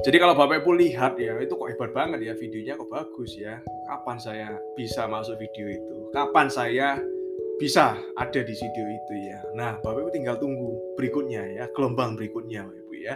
[0.00, 3.60] Jadi kalau Bapak Ibu lihat ya, itu kok hebat banget ya videonya kok bagus ya.
[3.84, 5.96] Kapan saya bisa masuk video itu?
[6.16, 6.96] Kapan saya
[7.60, 9.44] bisa ada di video itu ya.
[9.52, 13.14] Nah, Bapak Ibu tinggal tunggu berikutnya ya, gelombang berikutnya Bapak Ibu ya.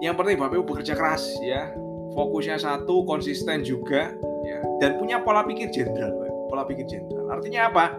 [0.00, 1.68] Yang penting Bapak Ibu bekerja keras ya.
[2.16, 4.08] Fokusnya satu, konsisten juga
[4.48, 6.16] ya dan punya pola pikir jenderal,
[6.48, 7.28] pola pikir jenderal.
[7.28, 7.92] Artinya apa?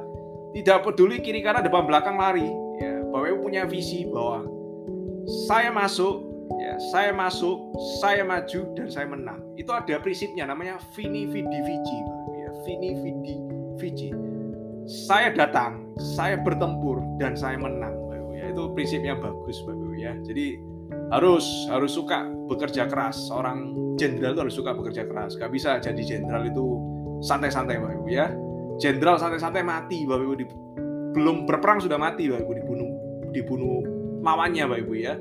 [0.57, 2.49] Tidak peduli kiri kanan depan belakang lari
[2.81, 2.97] ya.
[3.13, 4.41] Bapak Ibu punya visi bahwa
[5.45, 9.39] saya masuk ya saya masuk saya maju dan saya menang.
[9.59, 11.99] Itu ada prinsipnya namanya vini vidi vici
[12.37, 13.35] ya vini vidi
[13.77, 14.09] vici
[14.87, 15.83] saya datang
[16.15, 18.07] saya bertempur dan saya menang
[18.37, 20.13] ya itu prinsip yang bagus Bapak ya.
[20.21, 20.61] Jadi
[21.09, 21.43] harus
[21.73, 23.27] harus suka bekerja keras.
[23.33, 25.35] Orang jenderal itu harus suka bekerja keras.
[25.35, 26.65] Gak bisa jadi jenderal itu
[27.25, 28.29] santai-santai Bapak ya.
[28.77, 30.55] Jenderal santai-santai mati Bapak Ibu.
[31.17, 32.53] Belum berperang sudah mati Bapak Ibu.
[32.61, 32.89] Dibunuh
[33.33, 33.81] dibunuh
[34.21, 35.17] lawannya Bapak Ibu ya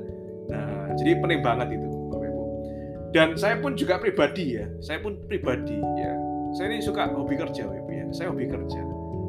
[0.47, 2.43] Nah, jadi penting banget itu, Bapak Ibu.
[3.11, 6.13] Dan saya pun juga pribadi ya, saya pun pribadi ya.
[6.55, 8.05] Saya ini suka hobi kerja, Bapak Ibu ya.
[8.15, 8.81] Saya hobi kerja.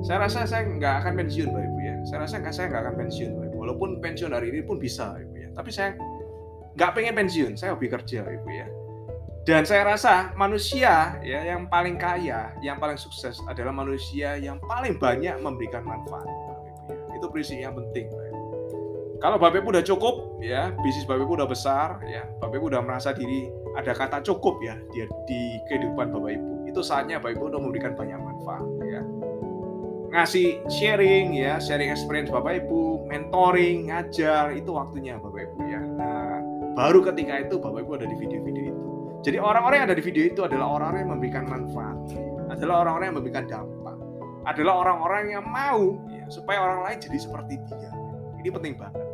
[0.06, 1.97] Saya rasa saya nggak akan pensiun, Bapak Ibu ya.
[2.06, 3.56] Saya rasa saya nggak akan pensiun, Bapak Ibu.
[3.58, 5.48] Walaupun pensiun hari ini pun bisa, Bapak Ibu ya.
[5.58, 5.88] Tapi saya
[6.78, 8.66] nggak pengen pensiun, saya hobi kerja, Bapak Ibu ya.
[9.48, 15.00] Dan saya rasa manusia ya yang paling kaya, yang paling sukses adalah manusia yang paling
[15.00, 16.22] banyak memberikan manfaat.
[16.28, 17.16] Bapak Ibu ya.
[17.19, 18.28] Itu prinsip yang penting, Bapak.
[19.19, 22.83] Kalau Bapak Ibu udah cukup, ya bisnis Bapak Ibu udah besar, ya Bapak Ibu udah
[22.86, 26.70] merasa diri ada kata cukup ya di, di kehidupan Bapak Ibu.
[26.70, 29.02] Itu saatnya Bapak Ibu udah memberikan banyak manfaat, ya
[30.08, 35.80] ngasih sharing ya, sharing experience Bapak Ibu, mentoring, ngajar, itu waktunya Bapak Ibu ya.
[35.84, 36.41] Nah,
[36.72, 38.88] baru ketika itu Bapak Ibu ada di video-video itu.
[39.27, 41.98] Jadi orang-orang yang ada di video itu adalah orang-orang yang memberikan manfaat,
[42.48, 43.97] adalah orang-orang yang memberikan dampak,
[44.48, 47.93] adalah orang-orang yang mau ya, supaya orang lain jadi seperti dia.
[48.38, 49.07] Ini penting banget.